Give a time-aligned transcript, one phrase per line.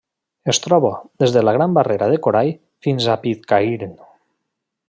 [0.53, 0.89] Es troba
[1.23, 2.51] des de la Gran Barrera de Corall
[2.87, 3.97] fins a Pitcairn.